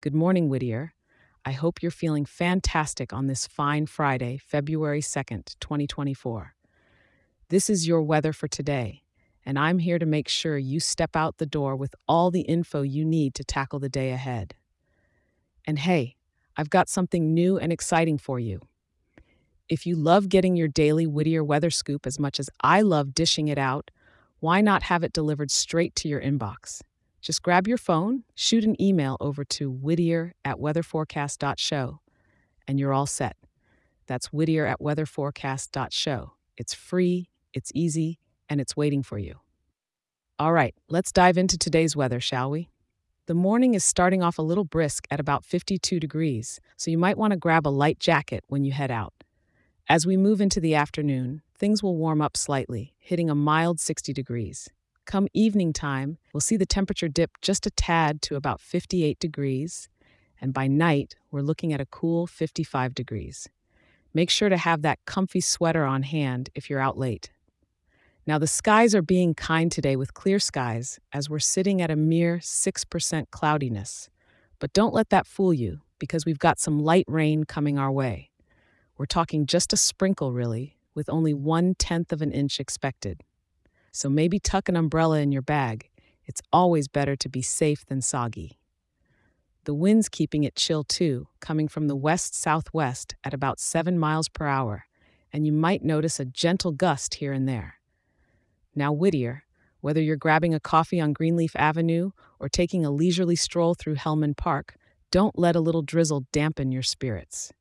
Good 0.00 0.14
morning, 0.14 0.48
Whittier. 0.48 0.94
I 1.44 1.50
hope 1.50 1.82
you're 1.82 1.90
feeling 1.90 2.24
fantastic 2.24 3.12
on 3.12 3.26
this 3.26 3.48
fine 3.48 3.86
Friday, 3.86 4.38
February 4.38 5.00
2nd, 5.00 5.56
2024. 5.58 6.54
This 7.48 7.68
is 7.68 7.88
your 7.88 8.00
weather 8.02 8.32
for 8.32 8.46
today, 8.46 9.02
and 9.44 9.58
I'm 9.58 9.80
here 9.80 9.98
to 9.98 10.06
make 10.06 10.28
sure 10.28 10.56
you 10.56 10.78
step 10.78 11.16
out 11.16 11.38
the 11.38 11.46
door 11.46 11.74
with 11.74 11.96
all 12.06 12.30
the 12.30 12.42
info 12.42 12.82
you 12.82 13.04
need 13.04 13.34
to 13.34 13.42
tackle 13.42 13.80
the 13.80 13.88
day 13.88 14.12
ahead. 14.12 14.54
And 15.66 15.80
hey, 15.80 16.14
I've 16.56 16.70
got 16.70 16.88
something 16.88 17.34
new 17.34 17.58
and 17.58 17.72
exciting 17.72 18.18
for 18.18 18.38
you. 18.38 18.60
If 19.68 19.84
you 19.84 19.96
love 19.96 20.28
getting 20.28 20.54
your 20.54 20.68
daily 20.68 21.08
Whittier 21.08 21.42
weather 21.42 21.70
scoop 21.70 22.06
as 22.06 22.20
much 22.20 22.38
as 22.38 22.48
I 22.60 22.82
love 22.82 23.14
dishing 23.14 23.48
it 23.48 23.58
out, 23.58 23.90
why 24.38 24.60
not 24.60 24.84
have 24.84 25.02
it 25.02 25.12
delivered 25.12 25.50
straight 25.50 25.96
to 25.96 26.08
your 26.08 26.20
inbox? 26.20 26.82
Just 27.20 27.42
grab 27.42 27.66
your 27.66 27.78
phone, 27.78 28.24
shoot 28.34 28.64
an 28.64 28.80
email 28.80 29.16
over 29.20 29.44
to 29.44 29.70
whittier 29.70 30.34
at 30.44 30.58
weatherforecast.show, 30.58 32.00
and 32.66 32.78
you're 32.78 32.92
all 32.92 33.06
set. 33.06 33.36
That's 34.06 34.32
whittier 34.32 34.66
at 34.66 34.80
weatherforecast.show. 34.80 36.32
It's 36.56 36.74
free, 36.74 37.28
it's 37.52 37.72
easy, 37.74 38.18
and 38.48 38.60
it's 38.60 38.76
waiting 38.76 39.02
for 39.02 39.18
you. 39.18 39.40
All 40.38 40.52
right, 40.52 40.74
let's 40.88 41.12
dive 41.12 41.36
into 41.36 41.58
today's 41.58 41.96
weather, 41.96 42.20
shall 42.20 42.50
we? 42.50 42.70
The 43.26 43.34
morning 43.34 43.74
is 43.74 43.84
starting 43.84 44.22
off 44.22 44.38
a 44.38 44.42
little 44.42 44.64
brisk 44.64 45.06
at 45.10 45.20
about 45.20 45.44
52 45.44 46.00
degrees, 46.00 46.60
so 46.76 46.90
you 46.90 46.96
might 46.96 47.18
want 47.18 47.32
to 47.32 47.36
grab 47.36 47.66
a 47.66 47.68
light 47.68 47.98
jacket 47.98 48.44
when 48.48 48.64
you 48.64 48.72
head 48.72 48.90
out. 48.90 49.12
As 49.88 50.06
we 50.06 50.16
move 50.16 50.40
into 50.40 50.60
the 50.60 50.74
afternoon, 50.74 51.42
things 51.58 51.82
will 51.82 51.96
warm 51.96 52.22
up 52.22 52.36
slightly, 52.36 52.94
hitting 52.98 53.28
a 53.28 53.34
mild 53.34 53.80
60 53.80 54.12
degrees. 54.12 54.70
Come 55.08 55.26
evening 55.32 55.72
time, 55.72 56.18
we'll 56.34 56.42
see 56.42 56.58
the 56.58 56.66
temperature 56.66 57.08
dip 57.08 57.30
just 57.40 57.64
a 57.64 57.70
tad 57.70 58.20
to 58.20 58.36
about 58.36 58.60
58 58.60 59.18
degrees, 59.18 59.88
and 60.38 60.52
by 60.52 60.66
night, 60.66 61.16
we're 61.30 61.40
looking 61.40 61.72
at 61.72 61.80
a 61.80 61.86
cool 61.86 62.26
55 62.26 62.94
degrees. 62.94 63.48
Make 64.12 64.28
sure 64.28 64.50
to 64.50 64.58
have 64.58 64.82
that 64.82 64.98
comfy 65.06 65.40
sweater 65.40 65.84
on 65.86 66.02
hand 66.02 66.50
if 66.54 66.68
you're 66.68 66.78
out 66.78 66.98
late. 66.98 67.30
Now, 68.26 68.36
the 68.36 68.46
skies 68.46 68.94
are 68.94 69.00
being 69.00 69.32
kind 69.32 69.72
today 69.72 69.96
with 69.96 70.12
clear 70.12 70.38
skies 70.38 71.00
as 71.10 71.30
we're 71.30 71.38
sitting 71.38 71.80
at 71.80 71.90
a 71.90 71.96
mere 71.96 72.36
6% 72.40 73.30
cloudiness. 73.30 74.10
But 74.58 74.74
don't 74.74 74.92
let 74.92 75.08
that 75.08 75.26
fool 75.26 75.54
you 75.54 75.80
because 75.98 76.26
we've 76.26 76.38
got 76.38 76.60
some 76.60 76.80
light 76.80 77.06
rain 77.08 77.44
coming 77.44 77.78
our 77.78 77.90
way. 77.90 78.28
We're 78.98 79.06
talking 79.06 79.46
just 79.46 79.72
a 79.72 79.78
sprinkle, 79.78 80.34
really, 80.34 80.76
with 80.94 81.08
only 81.08 81.32
one 81.32 81.76
tenth 81.76 82.12
of 82.12 82.20
an 82.20 82.30
inch 82.30 82.60
expected. 82.60 83.22
So 83.92 84.08
maybe 84.08 84.38
tuck 84.38 84.68
an 84.68 84.76
umbrella 84.76 85.20
in 85.20 85.32
your 85.32 85.42
bag. 85.42 85.90
It's 86.24 86.42
always 86.52 86.88
better 86.88 87.16
to 87.16 87.28
be 87.28 87.42
safe 87.42 87.86
than 87.86 88.02
soggy. 88.02 88.58
The 89.64 89.74
wind's 89.74 90.08
keeping 90.08 90.44
it 90.44 90.56
chill 90.56 90.84
too, 90.84 91.28
coming 91.40 91.68
from 91.68 91.88
the 91.88 91.96
west 91.96 92.34
southwest 92.34 93.16
at 93.24 93.34
about 93.34 93.60
7 93.60 93.98
miles 93.98 94.28
per 94.28 94.46
hour, 94.46 94.86
and 95.32 95.46
you 95.46 95.52
might 95.52 95.84
notice 95.84 96.18
a 96.18 96.24
gentle 96.24 96.72
gust 96.72 97.16
here 97.16 97.32
and 97.32 97.48
there. 97.48 97.74
Now, 98.74 98.92
Whittier, 98.92 99.44
whether 99.80 100.00
you're 100.00 100.16
grabbing 100.16 100.54
a 100.54 100.60
coffee 100.60 101.00
on 101.00 101.12
Greenleaf 101.12 101.54
Avenue 101.56 102.10
or 102.38 102.48
taking 102.48 102.84
a 102.84 102.90
leisurely 102.90 103.36
stroll 103.36 103.74
through 103.74 103.96
Hellman 103.96 104.36
Park, 104.36 104.76
don't 105.10 105.38
let 105.38 105.56
a 105.56 105.60
little 105.60 105.82
drizzle 105.82 106.26
dampen 106.32 106.72
your 106.72 106.82
spirits. 106.82 107.52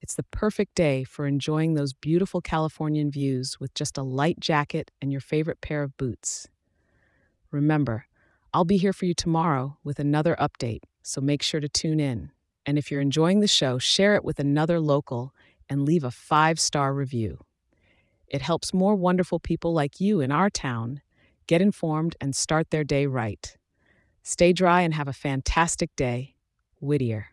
It's 0.00 0.14
the 0.14 0.22
perfect 0.22 0.74
day 0.74 1.04
for 1.04 1.26
enjoying 1.26 1.74
those 1.74 1.92
beautiful 1.92 2.40
Californian 2.40 3.10
views 3.10 3.60
with 3.60 3.74
just 3.74 3.98
a 3.98 4.02
light 4.02 4.40
jacket 4.40 4.90
and 5.00 5.12
your 5.12 5.20
favorite 5.20 5.60
pair 5.60 5.82
of 5.82 5.96
boots. 5.96 6.48
Remember, 7.50 8.06
I'll 8.54 8.64
be 8.64 8.78
here 8.78 8.92
for 8.92 9.04
you 9.04 9.14
tomorrow 9.14 9.78
with 9.84 9.98
another 9.98 10.36
update, 10.40 10.80
so 11.02 11.20
make 11.20 11.42
sure 11.42 11.60
to 11.60 11.68
tune 11.68 12.00
in. 12.00 12.30
And 12.64 12.78
if 12.78 12.90
you're 12.90 13.00
enjoying 13.00 13.40
the 13.40 13.46
show, 13.46 13.78
share 13.78 14.14
it 14.14 14.24
with 14.24 14.38
another 14.38 14.80
local 14.80 15.34
and 15.68 15.84
leave 15.84 16.04
a 16.04 16.10
five 16.10 16.58
star 16.58 16.94
review. 16.94 17.38
It 18.26 18.42
helps 18.42 18.72
more 18.72 18.94
wonderful 18.94 19.40
people 19.40 19.72
like 19.72 20.00
you 20.00 20.20
in 20.20 20.30
our 20.30 20.50
town 20.50 21.00
get 21.46 21.60
informed 21.60 22.16
and 22.20 22.34
start 22.34 22.70
their 22.70 22.84
day 22.84 23.06
right. 23.06 23.56
Stay 24.22 24.52
dry 24.52 24.82
and 24.82 24.94
have 24.94 25.08
a 25.08 25.12
fantastic 25.12 25.94
day. 25.96 26.34
Whittier. 26.80 27.29